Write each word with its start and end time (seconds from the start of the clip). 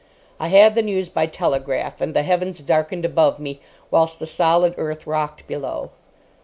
I 0.39 0.47
had 0.47 0.73
the 0.73 0.81
news 0.81 1.09
by 1.09 1.27
telegraph, 1.27 2.01
and 2.01 2.15
the 2.15 2.23
heavens 2.23 2.57
darkened 2.61 3.05
above 3.05 3.39
me, 3.39 3.61
whilst 3.91 4.17
the 4.17 4.25
solid 4.25 4.73
earth 4.75 5.05
rocked 5.05 5.45
below. 5.45 5.91